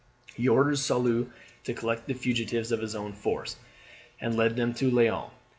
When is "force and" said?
3.13-4.35